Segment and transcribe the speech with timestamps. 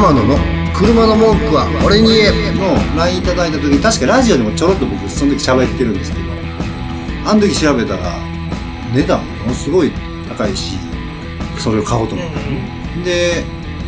[0.00, 0.34] 天野の
[0.74, 2.50] 車の文句は俺に言え。
[2.56, 6.24] の LINE いただいた時に確かラジオでもちょろっと僕その時喋ってるんですけど
[7.28, 8.16] あの時調べたら
[8.94, 9.92] 値段ものすごい
[10.26, 10.78] 高いし
[11.58, 12.28] それを買おうと思っ
[13.04, 13.44] て、で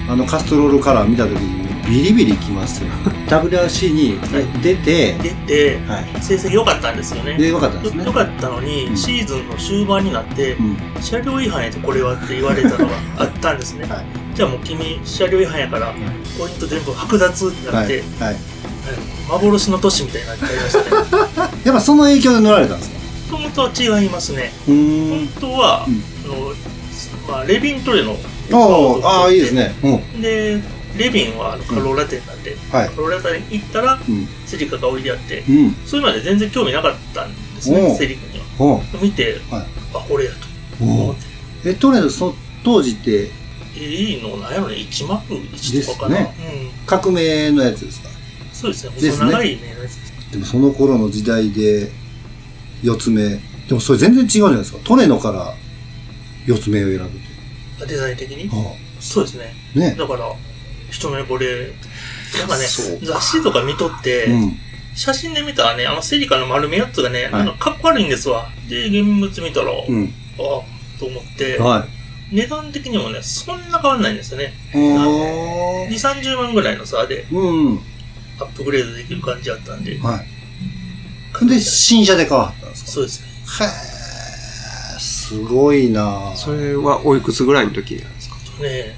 [0.06, 2.90] あのカストロールカラー見た時にビリビリきますよ。
[3.28, 4.20] WRC に
[4.62, 6.22] 出て、出て、はい。
[6.22, 7.36] 成績良かったんですよね。
[7.36, 8.04] でよかったんですね。
[8.04, 8.96] よ良かったのに、うん。
[8.96, 10.76] シーズンの終盤になって、うん。
[11.02, 13.86] 車両違反やでこれはって言われたのがあったんですね。
[13.86, 15.94] はいじゃあもう君、車両違反やから、
[16.38, 18.36] ポイント全部剥奪ってなって、はいはい。
[19.28, 20.72] 幻の都市みたいになっちゃいまし
[21.32, 21.50] たね。
[21.64, 22.90] やっぱその影響で乗られたんです
[23.30, 23.36] か？
[23.36, 24.52] 本当は違いますね。
[24.66, 25.28] 本ん。
[25.40, 26.02] 当は、うん。
[26.24, 26.54] あの
[27.28, 28.16] まあ、レビントレの
[28.52, 29.74] ああいいですね。
[29.82, 30.20] うん。
[30.22, 30.60] で
[30.98, 32.88] レビンはあのカローラ店なんで、はい。
[32.88, 34.28] カローラ店に行ったらうん。
[34.46, 35.76] セリカが置いてあってうん。
[35.86, 38.80] それまで全然興味なかったんですおねうセリカには。
[39.00, 39.66] 見て、はい。
[39.94, 41.70] あこれやと思って。
[41.70, 43.30] えとりあえずそ当時ってえ
[43.74, 46.30] いいのなんやろね101とかかな、です
[46.86, 48.08] 革命のやつですか？
[48.08, 48.92] うん、そうですね。
[48.94, 51.90] 細長いねやつでもその頃の時代で
[52.82, 53.40] 四つ目。
[53.68, 54.78] でもそれ全然違うじゃないですか。
[54.84, 55.54] トレノから
[56.46, 57.04] 四つ目を選ぶ
[57.78, 58.48] とデザイン的に？
[58.48, 59.54] はそうですね。
[59.76, 59.94] あね。
[59.98, 60.32] だから
[60.90, 61.72] 一目惚れ。
[62.38, 62.64] なんかね
[63.02, 64.52] 雑誌とか見とって、うん。
[64.94, 67.32] 写真で見たらねあのセリカの丸めやつがね、はい。
[67.46, 68.50] なんかかっこ悪いんですわ。
[68.68, 70.12] で現物見たら、うん。
[70.38, 72.01] ああと思って、はい
[72.32, 74.54] 値段的にもね、そんな変わんないんですよね。
[74.74, 77.78] お2、30万ぐらいの差でうん
[78.40, 79.98] アップグレードできる感じだったんで。
[79.98, 80.26] はい
[81.46, 82.90] で新車で変わったんですか？
[82.92, 83.26] そうですね。
[83.26, 83.30] へ
[84.96, 88.36] えすごいなそれはおいくつぐらいの時なんですか？
[88.58, 88.94] とね、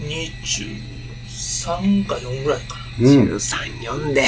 [0.00, 4.22] 23か4ぐらいかうん13、4で。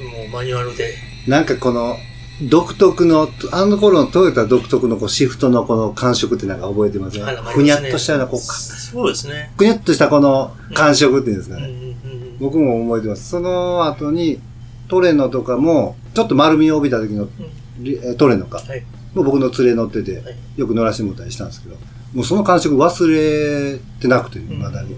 [0.00, 0.04] な。
[0.10, 0.94] もうマニュアルで。
[1.26, 1.98] なんかこの
[2.42, 9.52] 独特のあの頃のトヨタ独特のこうシフトのこの感触ってなんか覚えてませんあらまあふにゃっとしたようなこうかそうですね。
[9.56, 11.96] ふにゃっとしたこの感触っていうんですかね、
[12.38, 13.28] 僕も覚えてます。
[13.28, 14.40] その後に、
[14.88, 18.16] トレノとかも、ちょっと丸みを帯びた時のうん。
[18.16, 18.58] トレノか。
[18.58, 18.84] はい。
[19.14, 21.76] もう僕の連れ乗ってて、はいよく乗らせてもらったりしたんですけど、
[22.14, 24.96] もうその感触忘れてなくて、うんまだに。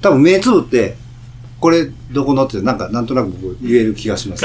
[0.00, 0.96] 多分目つぶって、
[1.62, 4.44] これどこ乗っててなんかなんとなく僕言える気がします。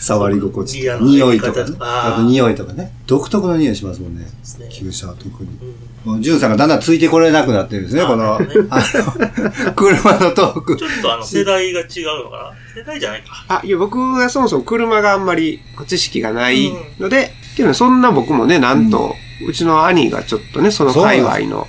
[0.00, 2.92] 触り心地匂いとかねあと匂いとかね。
[3.06, 4.26] 独特の匂いしますもんね。
[4.70, 5.50] 旧車は特に。
[5.50, 10.84] うんもう、ジュンさんがだんだんついてこれなくなってるんですね、あこの、あの、車のトークち。
[10.84, 11.86] ょっとあの、世代が違う
[12.24, 13.44] のかな世代じゃないか。
[13.48, 19.16] あ、いや、僕はそもそも車があんまり知識がないので、けどねそんな僕もね、なんと、
[19.48, 21.66] うちの兄がちょっとね、その界隈の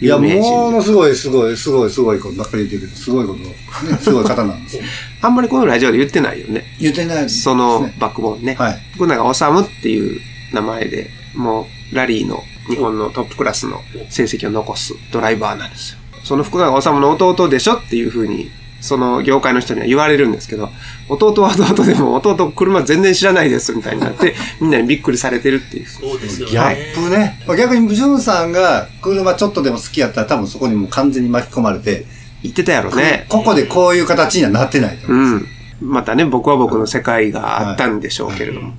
[0.00, 3.54] いや、ものすごい、すごい、すごい、すごいことばっかり言ってるけど、すごいこと、ね、
[4.00, 4.78] すごい方なんです。
[5.20, 6.64] あんまりこのラジオで言ってないよね。
[6.78, 8.54] 言ってないですそのねバックボーンね。
[8.54, 8.82] はい。
[8.94, 10.20] 福永治っていう
[10.52, 15.98] 名前で、もうラリーの日本のトップクラスの成績を残すドライバーなんですよ。
[16.22, 18.50] その福永治の弟でしょっていうふうに、
[18.80, 20.70] その業界の人には言われるんですけど、
[21.08, 25.86] 弟は弟でも弟車全然知らないですみたいになって、 みんなにびっくりされてるっていう。
[25.86, 26.52] そうですよね。
[26.52, 27.42] ギャップね。
[27.46, 32.04] まあ逆に、ジュンさんが車ちょっとでも好きやったら多分そこにもう完全に巻き込まれて、
[32.42, 33.26] 言ってたやろね。
[33.28, 35.48] ここでこういう形にはなってないと思ううんでん。
[35.80, 38.74] またね、僕は僕の世界があったんでしょうけれども。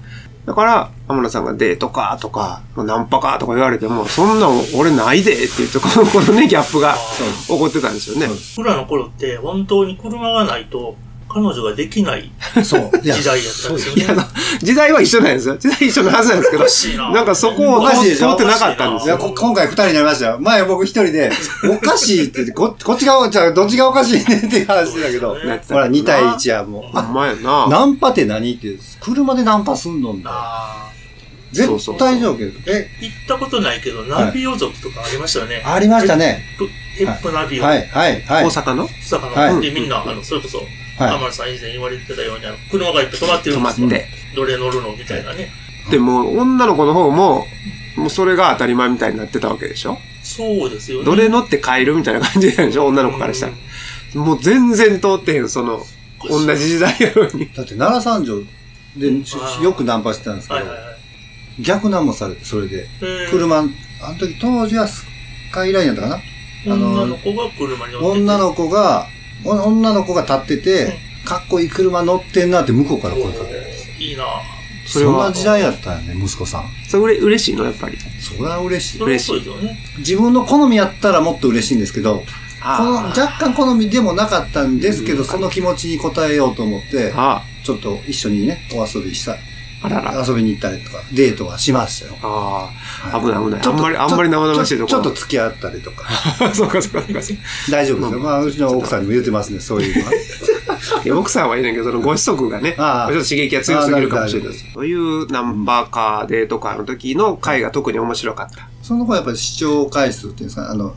[0.46, 6.96] だから、天野さんがデートかとか、ナンパかとか言われても、そんなん俺ないでって言って、この、このね、ギャップが
[7.48, 8.38] 起こってたんですよねそう。
[8.58, 10.96] 僕らの頃って本当に車がないと
[11.28, 12.72] 彼女ができない時
[13.26, 14.24] 代やったんですよね
[14.60, 15.58] 時代は一緒なんですよ。
[15.58, 19.18] 時代一緒のはずなんですけどおかしいな、なんかそこをおかしいでしょ通ってなかったんですよ。
[19.18, 20.40] こ今回二人になりましたよ。
[20.40, 21.32] 前僕一人で、
[21.72, 26.98] おかしいって言って、ここっちが、じゃあどっちがおかしいねっていう話だけど、ねほら、2対1やもう。
[26.98, 27.68] ほんまやな。
[27.68, 30.89] ナンパって何って、車でナンパすんのんだ。
[31.52, 32.54] 絶対条件。
[32.68, 35.64] え、行ったことないけど、ナビオ族とかありましたよね。
[35.66, 36.44] ありましたね。
[36.98, 37.64] ヘップナビオ。
[37.64, 38.46] はい、はい、はい。
[38.46, 38.88] 大阪の？
[38.88, 40.68] 草加の、はいで、みんな、あの、それこそ、はい
[41.00, 43.88] 天野さん以前言われてたように、あの、車がいっぱい止まってる止んですよ。
[43.88, 44.08] まって。
[44.36, 44.96] どれ乗るの？
[44.96, 45.50] みたいなね。
[45.90, 47.46] でも、女の子の方も、
[47.96, 49.98] もうそれが当たり前みたいになってたわけでしょ？
[50.22, 51.06] そうですよね。
[51.06, 52.86] どれ乗って帰るみたいな感じなんでしょ？
[52.88, 53.54] 女の子からしたら。
[54.22, 55.84] もう全然通ってへん、その、
[56.28, 57.50] 同じ時代やのに。
[57.54, 58.40] だって奈良三条
[58.98, 59.24] でうん
[59.64, 60.89] よくナンパしてたんですけどはいはい、はい。
[61.62, 62.88] 逆ナンもされて、それで。
[63.02, 63.70] えー車、あの
[64.18, 65.06] 時当時はス
[65.52, 66.16] カイラインやったかな？
[66.68, 68.22] あの女の子が車に乗ってて。
[68.22, 69.08] 女の子が、
[69.44, 74.04] お女の子が立ってて、かっこいい車乗ってんなって向こうから声かけられて。
[74.04, 74.26] いいな
[74.86, 76.70] それはそんな時代やったんやね、息子さん。
[76.88, 77.98] それうれ嬉しいの、やっぱり。
[78.20, 79.06] そりゃ嬉しいそ。
[79.06, 79.78] れはそうですよね。
[80.00, 82.24] 自分の好みやったらもっと嬉しいんですけど、こ
[82.84, 87.44] のあ若干好みでもなかったんですけど、その気持ちに応えようと思って、あ。
[87.64, 89.38] ちょっと一緒にね、お遊びした。
[89.82, 92.18] 遊びに行ったりとか、デートはしましたよ。
[92.22, 93.62] ああ、はい危ない危ない。
[93.64, 96.06] あんまり、あんまり生々しいとこちょっと付き合ったりとか。
[96.54, 97.22] そうかそうかそうか。
[97.72, 98.20] 大丈夫ですよ。
[98.20, 100.12] まあ、うちの奥さんにも言ってますね、そういうのは。
[101.04, 104.60] いや奥さんはいいねんけど、そのご子息がね、ちょっと刺激が強すぎるかもしれないで。
[104.74, 108.68] そういうナンバーカーデーとかの時の回が特に面白かった。
[108.82, 110.94] その子はやっぱり視聴回数っていうんですか、あの、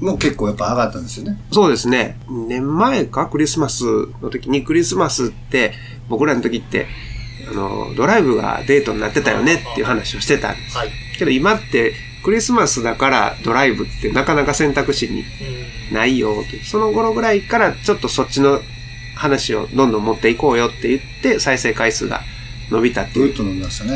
[0.00, 1.38] もう結構やっぱ上がったんですよね。
[1.52, 2.18] そうですね。
[2.28, 3.84] 年前かクリスマス
[4.22, 5.74] の時にクリスマスって
[6.08, 6.86] 僕らの時って、
[7.48, 10.76] あの、ドライブがデートになってたよねっていう話をしてたんです。
[10.76, 10.90] はい。
[11.18, 11.92] けど今って
[12.22, 15.20] クリスマスだからドライブってなかなか選択肢に
[15.90, 15.94] うん。
[15.94, 18.60] ないよとその頃ぐらいからちょっとそっちの
[19.16, 22.22] 話をどんどん持っていこうよって言って再生回数が
[22.70, 23.34] 伸びたっていう。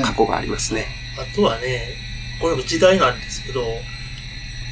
[0.03, 0.87] 過去がありますね。
[1.17, 1.95] あとはね、
[2.41, 3.65] これも時代なんですけど、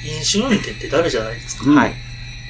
[0.05, 1.71] 飲酒運転ってダメじゃないですか。
[1.71, 1.95] うんはい。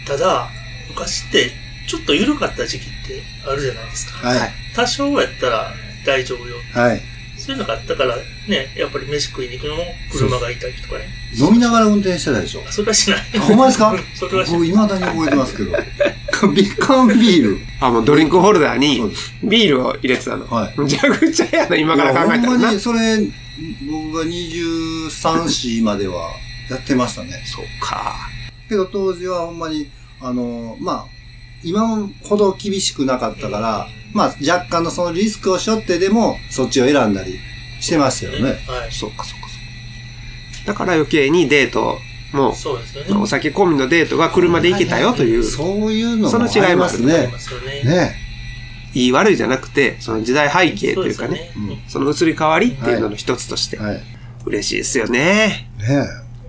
[0.07, 0.49] ただ、
[0.89, 1.53] 昔って
[1.87, 4.27] ちょっと緩かった時期ってあるじゃないですか。
[4.27, 4.39] はい。
[4.39, 5.75] はい多少やったら
[6.07, 6.57] 大丈夫よ。
[6.75, 7.01] はい。
[7.39, 9.83] そういうのがあったから、ね、やっぱり飯食いに行くのも
[10.13, 11.09] 車がいたりとかね。
[11.37, 12.63] 飲みながら運転してたでしょ。
[12.71, 13.21] それはしない。
[13.37, 13.91] あほんまですか？
[13.91, 14.61] うんそれはしない。
[14.61, 15.73] 僕、未だに覚えてますけど。
[16.55, 17.59] ビカンビール。
[17.81, 20.47] あ、もうドリンクホルダーそうにですビールを入れてたの。
[20.47, 22.81] はいむちゃくちゃやな、今から考えたらないやほんまに、。
[22.81, 23.19] それ、
[23.89, 25.11] 僕が23
[25.49, 26.31] 歳までは
[26.71, 27.43] やってましたね。
[27.47, 28.15] そうか。
[28.69, 29.89] けど当時はほんまに、
[30.21, 31.07] あの、まあ、
[31.65, 37.39] 今ほど厳しくなかったから、まあ、若干のそのリスクを背負ってでも、そっちを選んだり
[37.81, 38.59] してましたよね。
[38.67, 38.93] はい。
[38.93, 39.57] そうか、そうか、そ
[40.61, 40.67] うか。
[40.67, 41.99] だから余計にデート
[42.33, 43.11] も、そうですよね。
[43.11, 47.31] まあお酒込みのデートが車で行けたよという、そういうのそもありの違いますねね。
[47.85, 48.17] ね。
[48.95, 51.51] いい悪いじゃなくて、その時代背景そうというかね、
[51.89, 53.95] その移り変わりっていうのの一つとして、はい。
[53.95, 54.13] ね
[54.45, 55.69] 嬉しいですよね。
[55.89, 56.05] え。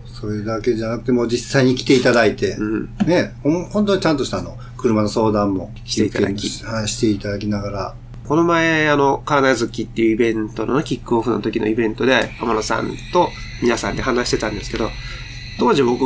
[0.08, 2.90] それだけじゃなくても実際に来ていただいて、うん。
[3.06, 6.64] ねほん本当にちゃんとしたあの、車の相談もしていただき。
[6.66, 7.96] はい、していただきながら、
[8.28, 13.30] この前、あの、カーナーズキっていうイベントのキックオフの時のイベントで、天野さんと
[13.62, 14.90] 皆さんで話してたんですけど、
[15.58, 16.04] 当時僕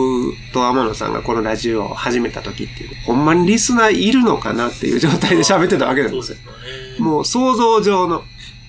[0.53, 6.37] と天野さんがこのラジオを始めた時っていう、ほんまにリスナーいるのかなっていう状態で喋ってたわけなんですよ。
[6.99, 8.23] もう想像上の、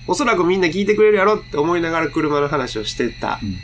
[0.07, 3.57] おそらくみんな聞いてくれるやろって思いながら車の話をしてたうん。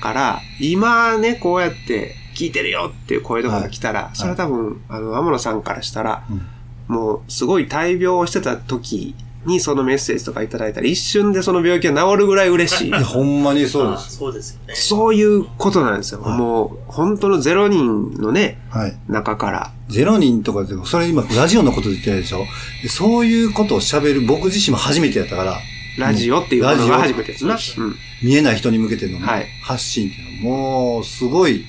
[0.00, 6.42] から、今ね、こうやって聞いてるよっていう声とかが来たら、それは多分、あの、天野さんからしたら、うん
[6.88, 9.14] もうすごい大病をしてた時
[9.46, 14.16] にそのメッセージとかいただいたら一瞬でその病気が治るぐらい嬉しいほんまにそうあです。
[14.16, 14.74] そうですよね。
[14.74, 16.20] そういうことなんですよ。
[16.20, 18.98] はいもう、本当のゼロ人のね、はい。
[19.06, 19.72] 中から。
[19.88, 22.44] ゼロ人とかで、それ今、ラジオのことで言ってないでしょ？
[22.82, 25.58] でそういうことを喋る僕自身も初めてやったから、
[25.96, 27.52] ラジオっていうものが初めてですな。
[27.52, 27.94] ラジオうん。
[28.24, 31.64] 見えない人に向けてのね、はい発信っていうのは、もう、すごい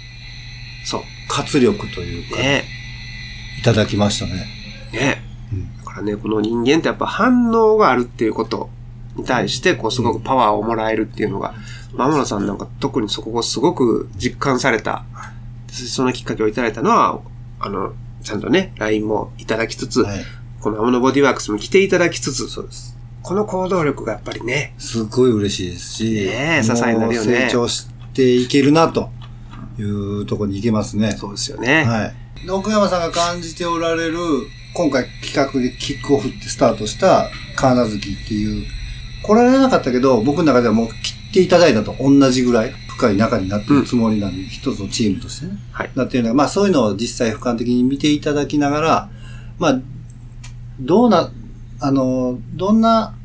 [0.86, 1.01] そう。
[1.28, 2.66] 活力というか、ね。
[3.60, 4.45] いただきましたね。
[4.92, 5.22] ね。
[5.54, 5.78] うん。
[5.78, 8.69] だからね、この人間ってやっぱ反応があるっていうこと
[9.16, 11.54] に対して、こうすごくパワーをもらえるっていうのが、
[11.94, 15.04] マモナさんなんか特にそこをすごく実感された、
[15.69, 17.22] そのきっかけをいただいたのは、
[17.60, 17.94] あの、
[18.24, 20.24] ちゃんとね、LINE もいただきつつ、はい。
[20.60, 22.98] このアムノボディワークスも来ていただきつつ、そうです。
[23.24, 27.48] この行動力がやっぱりね、すっごい嬉しいですし、ねえ支えになるよね。
[27.48, 29.10] 成長していけるな、と
[29.81, 31.12] いうところに行けますね。
[31.12, 31.83] そうですよね。
[31.83, 32.45] はい。
[32.45, 34.18] で奥山さんが感じておられる、
[34.74, 38.66] 今回企画でキックオフってスタートしたカーナズキっていう、
[39.24, 40.94] 来られなかったけど、僕の中ではもう切
[41.30, 45.54] っていただいたと同じぐらい深い仲になってるつもりなんで、一つのチームとしてね。
[45.72, 45.92] はい。
[45.95, 49.10] なっていうのが、まあそういうのを実際俯瞰的に見ていただきながら、
[49.60, 49.80] まあ、
[50.80, 51.31] どうな、
[51.80, 53.16] あの、どんな、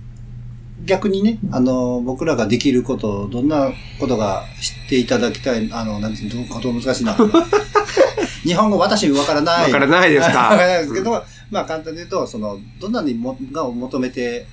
[0.87, 7.17] 逆にね、あの、僕らができること、どんなことが知っていただきたい、あの、なんていうの、こと難しいな。
[8.45, 9.65] 日本語私わからない。
[9.65, 10.39] わからないですか？
[10.45, 14.47] わからないですけど、まあ簡単に言うと、その、どんなにも、が求めて、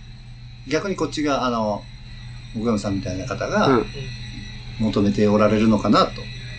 [0.67, 1.83] 逆にこっちが、あの、
[2.57, 3.85] 奥山さんみたいな方うがん。
[4.79, 6.09] 求めておられるのかな、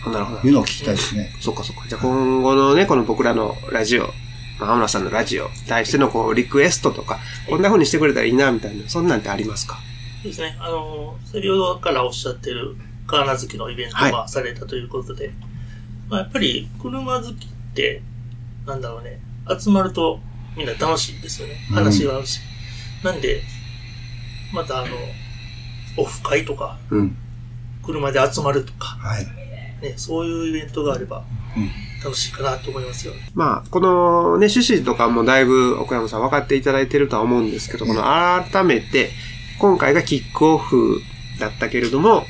[0.07, 0.52] あなるほどという。
[0.54, 1.33] のを聞きたいですね。
[1.40, 1.83] そっかそっか。
[1.88, 4.12] じゃあ今後のね、この僕らのラジオ、
[4.61, 7.19] まあ、天野さんのラジオに対してのこう、リクエストとか、
[7.49, 9.79] こんな風にしてくれたらいいな、みたいな、そんなんってありますか？
[10.23, 10.57] そうですね。
[10.61, 15.33] あの、先ほどからおっしゃってるカーナ好きのイベントがされたということで、
[16.09, 18.03] まあ、やっぱり車好きって、
[18.67, 19.21] なんだろうね、
[19.59, 20.21] 集まると
[20.57, 21.57] みんな楽しいんですよね。
[21.71, 22.41] うん話が合うし。
[23.03, 23.43] なんで、
[24.53, 24.97] またあの、
[25.97, 27.17] オフ会とか、うん。
[27.85, 29.27] 車で集まるとか、はい。
[29.83, 31.25] ね、そういうイベントがあれば
[31.57, 31.71] うん。
[32.05, 33.15] 楽しいかなと思いますよ。
[33.35, 39.11] まあ、このね、趣旨とかもだいぶ奥山さん分かっていただいてるとは思うんですけど、この改めて、
[39.59, 41.01] 今回がキックオフ
[41.41, 42.25] だったけれども、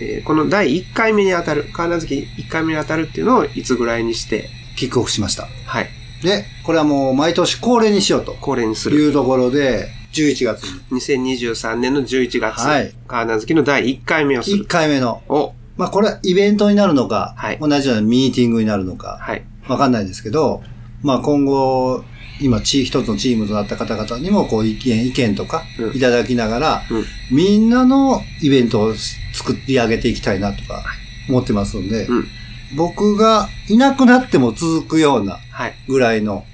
[0.00, 5.48] えーこの第1回目に当たる、カーナ好き1回目に当たるっていうのをいつぐらいにして、キックオフしました。
[5.66, 5.88] はい、
[6.22, 8.98] で、これはもう毎年恒例にしようと恒例にする。
[8.98, 10.80] いうところで、11月に。
[11.00, 14.64] 2023年の11月、はい川名月の第1回目をす1る。
[14.66, 15.22] 回目の。
[15.28, 19.42] お、まあこれはイベントになるのか、はい同じようなミーティングになるのか、はい。
[19.66, 20.62] わかんないですけど、
[21.02, 22.04] まあ今後、
[22.40, 27.04] 今チ、一つのチームとなった方々にも、こう意見、意見とかうんいただきながら、うん
[27.36, 30.84] みんなのイベントを作り上げていきたいなとか
[31.28, 32.28] 思ってますので、うん。
[32.76, 35.74] 僕がいなくなっても続くようなはい。
[35.88, 36.44] ぐらいの。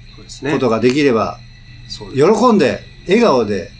[0.51, 1.39] ことができれば、
[2.15, 3.71] 喜んで、笑顔で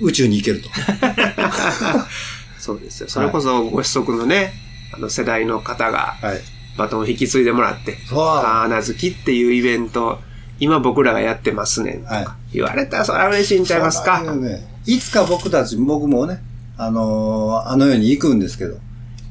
[0.00, 0.68] 宇宙に行けると。
[2.62, 3.08] そうですよ。
[3.08, 4.52] それこそご子息のね、
[4.92, 6.40] あの世代の方がはい。
[6.78, 8.18] バトンを引き継いでもらって、そう。
[8.18, 10.18] 川名月っていうイベント、
[10.58, 14.22] 今僕らがやってますねんとはいか言われたらそれは嬉しいんちゃいますか？
[14.36, 16.40] ねいつか僕たち、僕もね、
[16.78, 18.76] あのーあの世に行くんですけど、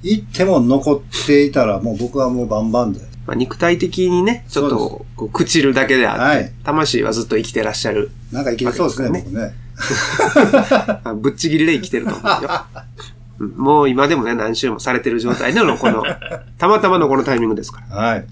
[0.03, 2.99] 行っても残っていたらもう僕はもうバンバンで。
[3.25, 4.77] まあ、肉体的にね、ちょっと
[5.15, 8.11] こう朽ちるだけであって、はい魂はずっと生きてらっしゃる。
[8.31, 9.53] なんか生きてそうですね、僕ね。
[11.03, 12.49] あぶっちぎりで生きてると思うよ。
[13.41, 16.03] うんもう今でもね、何周もされてる状態でのこの、
[16.57, 17.95] たまたまのこのタイミングですから。
[17.95, 18.25] はい。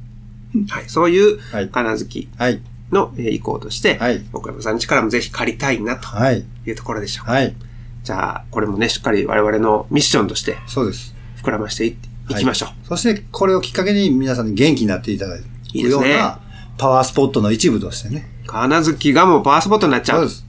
[0.67, 1.69] はい、そういうはい。
[1.69, 2.61] 金月はい。
[2.91, 4.23] のえー意向として、はい。
[4.33, 6.43] 岡山さんの力もぜひ借りたいなとはい。
[6.65, 7.29] いうところでしょう。
[7.31, 7.55] はい。
[8.03, 11.13] じゃあ、これもね、しっかり我々のミッションとしてそうです。
[11.43, 11.95] 膨らましてい
[12.29, 12.87] いきましょう。
[12.87, 16.39] そして、これをきっかけに皆さんに元気になっていただいていいですねような
[16.77, 18.29] パワースポットの一部としてね。
[18.47, 20.19] 金月がもうパワースポットになっちゃう。
[20.19, 20.45] そうです。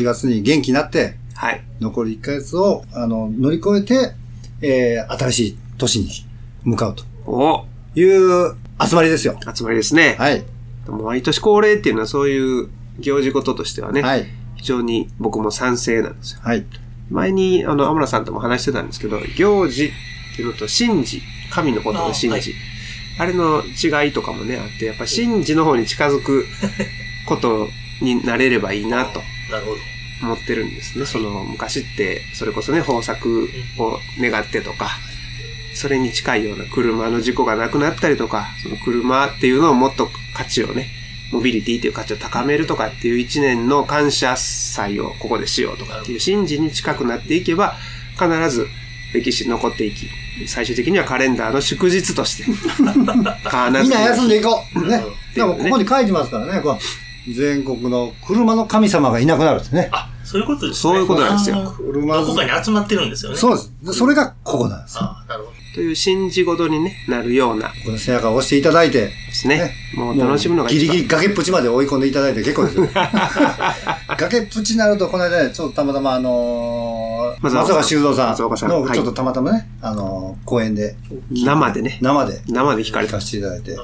[0.00, 1.62] 11月に元気になって、はい。
[1.80, 4.14] 残り1ヶ月を、あの、乗り越えて、
[4.60, 6.10] えー、新しい年に
[6.62, 9.38] 向かうとおいう集まりですよ。
[9.54, 10.16] 集まりですね。
[10.18, 10.44] はい。
[10.88, 14.26] もう毎年恒例っていうのはそういう行事事としてはね、はい。
[14.56, 16.40] 非常に僕も賛成なんですよ。
[16.42, 16.64] はい。
[17.10, 19.90] 前に、あの、天村さんとも話してたんですけど、行事っ
[20.36, 22.28] ていうのと神事、神のことの神事。
[22.28, 26.46] あ,、あはいれの違いとかもね、あって、やっぱ神事の方に近づく
[27.28, 27.68] こと
[28.02, 29.93] になれればいいなと なるほど。
[30.22, 31.06] 思ってるんですね。
[31.06, 34.90] その、昔って、それこそね、豊作を願ってとか、
[35.74, 40.88] それに近いような車の事故がなくなったりとか、その車っていうのをもっと価値をね、
[41.32, 47.74] モビリティという価値を高めるとかっていう一年の感謝祭をここでしようとかっていう神事に近くなっていけば、
[48.12, 48.68] 必ず
[49.12, 50.08] 歴史に残っていき、
[50.46, 52.44] 最終的にはカレンダーの祝日として、
[52.82, 54.88] みんな休んでいいこう。
[54.88, 55.02] ね。
[55.34, 56.60] でも、ここに書いてますからね。
[56.60, 59.88] こう全国の車の神様がいなくなるんですね。
[59.92, 60.92] あ、そういうことですね。
[60.92, 63.36] そういうことなんですよ車どこかに集まってるんですよね。
[63.36, 63.92] そうですで。
[63.92, 64.98] それがここなんです。
[65.00, 65.54] あーなるほど。
[65.74, 69.72] という信じ事に、ね、なるようなこの背中を押していただいて、ですね。
[69.96, 72.88] もう楽しむのがギリギリ崖っぷちまで追い込んでいただいて結構ですよ。
[74.16, 80.96] 崖っぷちになると、この間ね、ちょっとたまたまあのー、松岡さん松岡修造さんのちょっとたまたまね、あのー、公演で、
[81.32, 83.20] 生でね、生で生で聞かれた聞か。
[83.20, 83.76] せていただいて、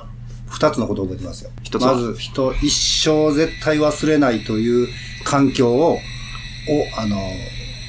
[0.50, 1.50] 二つのことを覚えてますよ。
[1.62, 1.95] 一つは？
[1.95, 4.88] まず、人、一生絶対忘れないという
[5.25, 5.99] 環境を、を、
[6.99, 7.21] あのー、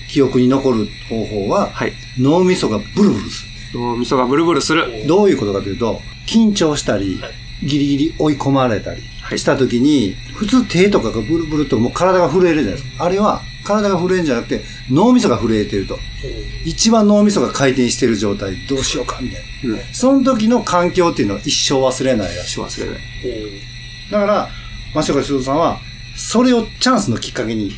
[0.09, 1.93] 記憶に残る方法は、はい。
[2.19, 4.85] 脳みそがブルブルす脳みそがブルブルする。
[4.85, 5.07] る。
[5.07, 13.05] どういうことかというと、緊張したりはい、ギリギリ追い込まれたりはいしたときに、普通手とかがブルブルともう体が震えるじゃないですか。
[13.05, 15.97] あれは体が震えるんじゃなくて脳みそが震えてると。
[16.65, 19.75] 一番脳みそが回転してる状態、どうしようかみたいな。
[19.75, 19.79] うん。
[19.93, 22.59] その時の環境っていうのは一生忘れないらしい。
[22.59, 23.01] 忘れない。
[24.11, 24.49] だから、
[24.93, 25.79] 増岡修造さんは、
[26.15, 27.71] それをチャンスのきっかけに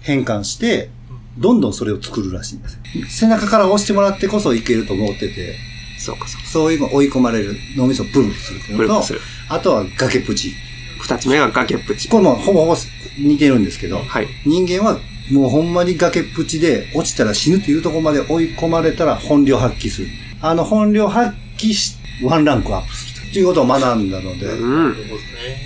[0.00, 0.90] 変換して、
[1.38, 2.78] どんどんそれを作るらしいんです。
[3.18, 5.56] 背中から押してもらってこそいけると思ってて、
[5.98, 6.48] そうかそうか。
[6.48, 9.04] そういうの追い込まれる脳みそをブルブルするっていうのと。
[9.48, 10.52] あとは崖っぷち。
[11.00, 12.08] 二つ目が崖っぷち。
[12.08, 12.76] これもほぼほぼ
[13.18, 14.28] 似てるんですけど、はい。
[14.46, 14.98] 人間は
[15.32, 20.08] もうほんまに崖っぷちで落ちたら死ぬっていうところまで追い込まれたら本領発揮する。
[20.40, 24.94] あの本領発揮し、ワンランクアップするということを学んだので、うん。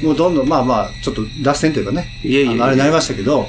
[0.02, 3.48] もうどんどん、まあまあ、ちょっと脱線というかね、いえいえいえあのあれになりましたけど、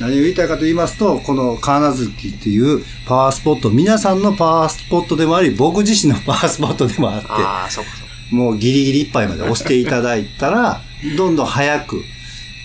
[0.00, 8.08] 何を言いたいかと言いますと、このカーナズキっていうパワースポット、皆さんのパワースポットでもあり、僕自身のパワースポットでもあって、ああ、そうかそうか。
[8.30, 10.80] もうギリギリいっぱいまで押していただいたら、
[11.16, 12.04] どんどん早く、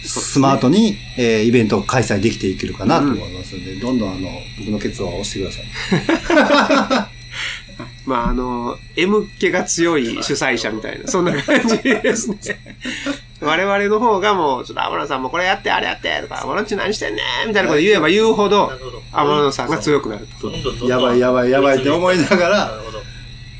[0.03, 4.29] スマートに、えーイベントを開催できていけるかなと思いますので、どんどんあの、
[4.59, 7.09] 僕のケツを押してください。
[8.05, 12.37] まあ、あの、M 気が強い主催者みたいな、そんな感じですね。
[13.39, 18.71] 我々の方がもう、ちょっと天野さんもこれやって、あれやって、とか、天野っち何してんねんみたいなこと言えば言うほど
[19.11, 20.87] 天野さんが強くなると。
[20.87, 22.79] やばいやばいやばいって思いながら。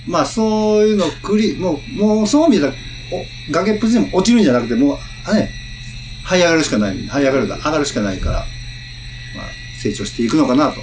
[0.05, 2.73] まあ、そういうのクリ、もう、もうそう見えたら、
[3.11, 5.49] お崖っぷちでも落ちるんじゃなくて、もう、あね、
[6.25, 8.39] 這い上がるしかない、這い上がるか上がるしかないから、
[9.35, 9.45] まあ、
[9.81, 10.79] 成長していくのかなと。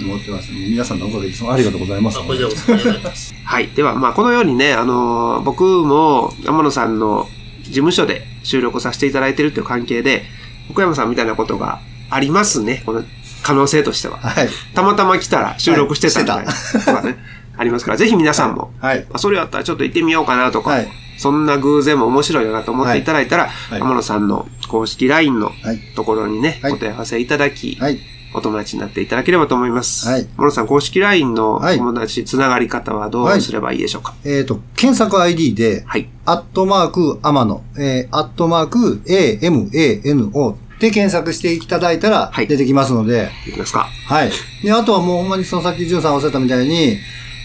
[0.00, 0.52] 思ってます。
[0.52, 1.44] 皆さんのおかげです。
[1.48, 2.18] ありがとうございます。
[2.18, 3.34] まあ、こちらこそありがとうございます。
[3.42, 3.68] はい。
[3.68, 7.28] では、まあ、このようにね、あのー僕も天野さんの
[7.62, 10.24] 事務所で収録をさせていただいているという関係で、
[10.70, 11.80] 奥山さんみたいなことが
[12.10, 12.82] ありますね。
[12.84, 13.04] この
[13.42, 14.18] 可能性としては。
[14.18, 14.48] はい。
[14.74, 17.16] たまたま来たら収録してたみたいなはいことがね、
[17.56, 19.06] ありますから、ぜひ皆さんも、はい。
[19.12, 25.78] あそれやったらちょっと行ってみようかなとか、はいそんな偶然も面白いよなと思っていただいたら、はい天野さんの公式 LINE のはい。
[25.94, 27.98] ところにね、はいお問い合わせいただき、はい。
[28.34, 30.06] お友達になっていただければと思います。
[30.08, 34.14] はい天野さん、公式 LINE のはい友達つながり方はどうすればいいでしょうか？
[34.24, 36.08] えっ、と、検索 ID で、はい。
[36.26, 43.88] アットマーク、アマノ、えー、アットマーク、AMANO で検索していただいたらはい出てきますので、いきますか？
[44.06, 44.30] はい。
[44.62, 46.98] で、あとはもうほんまにそのさっきジュンさんおっしゃったみたいに、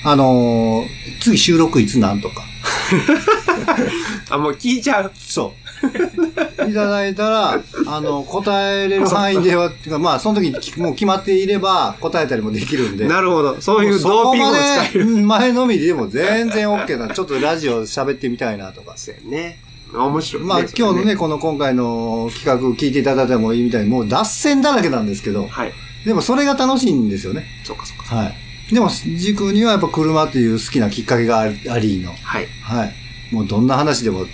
[0.04, 2.42] あのー次収録いつなんとか。
[4.30, 5.12] あ、もう聞いちゃう。
[5.16, 5.62] そう。
[6.70, 13.08] いただいたら、あの、答えれる範囲では、てかまあ、その時にきもう決まっていれば答えたりもできるんで。
[13.08, 13.60] なるほど。
[13.62, 15.10] そういうそドーピングもこまで使える。
[15.10, 17.14] うん前のみでも全然 OK な。
[17.14, 18.94] ちょっとラジオ喋ってみたいなとか。
[18.96, 19.60] そうやね。
[19.94, 20.50] 面白い、ね。
[20.50, 25.74] まあ、今日のね、この今回の企画聞いていただいてもいいみたいに、もう脱線だらけなんですけど、はい。
[26.06, 27.46] でもそれが楽しいんですよね。
[27.64, 28.16] そうかそうか。
[28.16, 28.74] はい。
[28.74, 32.14] でも、軸にはやっぱ車っていう好きなきっかけがありありの。
[32.14, 32.48] はい。
[32.64, 32.94] はい。
[33.32, 34.26] もうどんな話でも、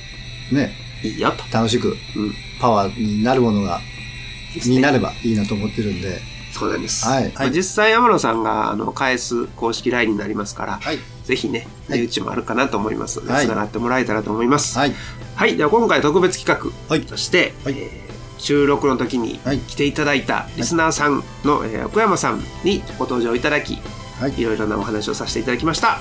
[0.51, 0.73] ね、
[1.03, 1.43] いいよと。
[1.55, 1.95] 楽しくうん。
[2.59, 3.79] パワーになるものが、
[4.53, 6.19] ですねになればいいなと思ってるんで。
[6.51, 7.05] そうなんです。
[7.05, 10.99] はいまあ実際、山野さんが、あの、返す公式 LINE になりますから、はい。
[11.23, 14.77] ぜひね、はい値打ちもあるかなと思いますので、はい繋がってもらえたらと思います。
[14.79, 14.93] はい。
[15.35, 15.55] はい。
[15.57, 17.05] では、今回特別企画はい。
[17.05, 18.07] として、はいえー
[18.39, 23.79] 収録の時にはい来ていただいたリスナーさんの、えー奥山さんにご登場いただき、
[24.19, 24.39] はい。
[24.39, 25.99] いろいろなお話をさせていただきました。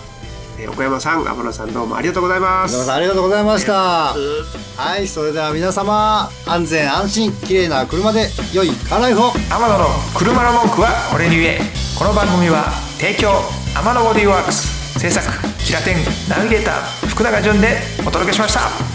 [0.58, 2.74] えー奥山さん、天野さんどうもありがとうございます。
[2.74, 4.14] 皆さんありがとうございました。
[4.14, 4.44] う
[4.76, 5.06] はい。
[5.06, 9.32] それでは皆様、安全安心、綺麗な車で良いカーライフを。
[9.32, 9.86] 天野の
[10.16, 11.60] 車の文句は俺に言え
[11.98, 13.30] この番組は提供
[13.74, 15.26] 天野ボディーワークス制作
[15.64, 15.96] キラテン
[16.28, 18.85] ナビゲーター福永潤でお届けしました